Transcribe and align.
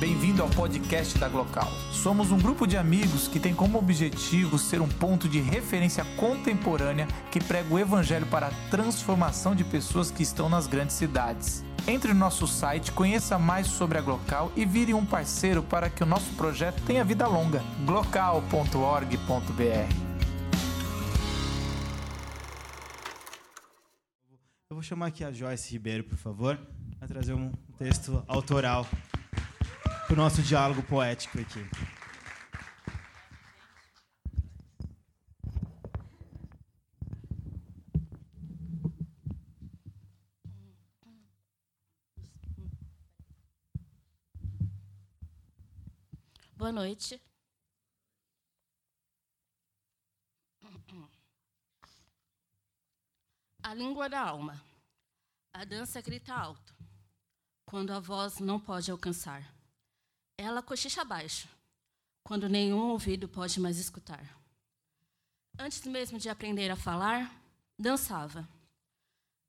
Bem-vindo 0.00 0.42
ao 0.42 0.48
podcast 0.48 1.18
da 1.18 1.28
Glocal. 1.28 1.70
Somos 1.92 2.32
um 2.32 2.38
grupo 2.38 2.66
de 2.66 2.74
amigos 2.74 3.28
que 3.28 3.38
tem 3.38 3.54
como 3.54 3.76
objetivo 3.76 4.58
ser 4.58 4.80
um 4.80 4.88
ponto 4.88 5.28
de 5.28 5.40
referência 5.40 6.06
contemporânea 6.16 7.06
que 7.30 7.38
prega 7.38 7.74
o 7.74 7.78
evangelho 7.78 8.24
para 8.24 8.46
a 8.46 8.70
transformação 8.70 9.54
de 9.54 9.62
pessoas 9.62 10.10
que 10.10 10.22
estão 10.22 10.48
nas 10.48 10.66
grandes 10.66 10.96
cidades. 10.96 11.62
Entre 11.86 12.14
no 12.14 12.18
nosso 12.18 12.46
site, 12.46 12.92
conheça 12.92 13.38
mais 13.38 13.66
sobre 13.66 13.98
a 13.98 14.00
Glocal 14.00 14.50
e 14.56 14.64
vire 14.64 14.94
um 14.94 15.04
parceiro 15.04 15.62
para 15.62 15.90
que 15.90 16.02
o 16.02 16.06
nosso 16.06 16.32
projeto 16.32 16.80
tenha 16.86 17.04
vida 17.04 17.26
longa. 17.26 17.62
glocal.org.br 17.84 19.14
Eu 24.70 24.76
vou 24.76 24.82
chamar 24.82 25.08
aqui 25.08 25.22
a 25.22 25.30
Joyce 25.30 25.70
Ribeiro, 25.72 26.04
por 26.04 26.16
favor, 26.16 26.58
para 26.98 27.06
trazer 27.06 27.34
um 27.34 27.52
texto 27.76 28.24
autoral 28.26 28.86
para 30.10 30.14
o 30.14 30.24
nosso 30.24 30.42
diálogo 30.42 30.82
poético 30.82 31.38
aqui. 31.38 31.60
Boa 46.56 46.72
noite. 46.72 47.22
A 53.62 53.74
língua 53.74 54.08
da 54.08 54.20
alma. 54.20 54.60
A 55.52 55.64
dança 55.64 56.00
grita 56.00 56.34
alto, 56.34 56.74
quando 57.64 57.92
a 57.92 58.00
voz 58.00 58.40
não 58.40 58.58
pode 58.58 58.90
alcançar. 58.90 59.59
Ela 60.42 60.62
cochicha 60.62 61.04
baixo, 61.04 61.46
quando 62.24 62.48
nenhum 62.48 62.92
ouvido 62.92 63.28
pode 63.28 63.60
mais 63.60 63.76
escutar. 63.76 64.40
Antes 65.58 65.84
mesmo 65.84 66.18
de 66.18 66.30
aprender 66.30 66.70
a 66.70 66.76
falar, 66.76 67.30
dançava. 67.78 68.48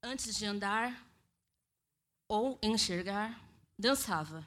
Antes 0.04 0.36
de 0.36 0.46
andar 0.46 1.02
ou 2.28 2.60
enxergar, 2.62 3.42
dançava. 3.80 4.46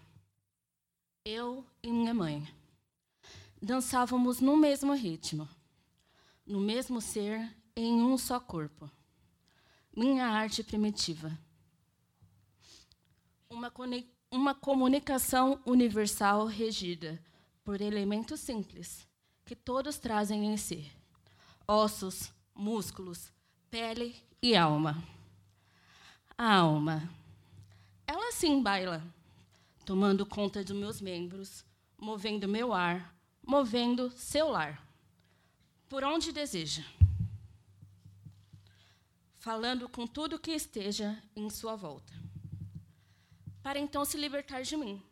Eu 1.24 1.66
e 1.82 1.90
minha 1.90 2.12
mãe 2.12 2.46
dançávamos 3.62 4.40
no 4.40 4.54
mesmo 4.54 4.92
ritmo, 4.92 5.48
no 6.44 6.60
mesmo 6.60 7.00
ser, 7.00 7.56
em 7.74 8.02
um 8.02 8.18
só 8.18 8.38
corpo. 8.38 8.90
Minha 9.96 10.26
arte 10.26 10.62
primitiva. 10.62 11.38
Uma, 13.48 13.72
uma 14.34 14.52
comunicação 14.52 15.60
universal 15.64 16.46
regida 16.46 17.22
por 17.62 17.80
elementos 17.80 18.40
simples 18.40 19.06
que 19.44 19.54
todos 19.54 19.96
trazem 19.96 20.46
em 20.46 20.56
si: 20.56 20.90
ossos, 21.68 22.32
músculos, 22.52 23.32
pele 23.70 24.16
e 24.42 24.56
alma. 24.56 25.00
A 26.36 26.56
alma. 26.56 27.08
Ela 28.08 28.32
sim 28.32 28.60
baila, 28.60 29.06
tomando 29.84 30.26
conta 30.26 30.64
dos 30.64 30.76
meus 30.76 31.00
membros, 31.00 31.64
movendo 31.96 32.48
meu 32.48 32.72
ar, 32.72 33.14
movendo 33.40 34.10
seu 34.10 34.48
lar, 34.48 34.84
por 35.88 36.02
onde 36.02 36.32
deseja, 36.32 36.82
falando 39.38 39.88
com 39.88 40.08
tudo 40.08 40.40
que 40.40 40.50
esteja 40.50 41.22
em 41.36 41.48
sua 41.48 41.76
volta, 41.76 42.23
para 43.64 43.78
então 43.78 44.04
se 44.04 44.18
libertar 44.18 44.60
de 44.60 44.76
mim, 44.76 45.02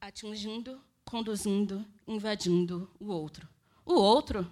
atingindo, 0.00 0.80
conduzindo, 1.04 1.84
invadindo 2.06 2.88
o 3.00 3.08
outro. 3.08 3.48
O 3.84 3.94
outro? 3.94 4.48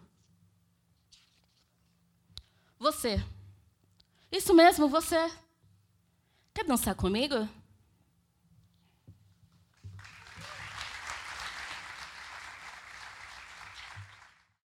Você. 2.80 3.24
Isso 4.32 4.52
mesmo, 4.52 4.88
você. 4.88 5.30
Quer 6.52 6.64
dançar 6.64 6.96
comigo? 6.96 7.48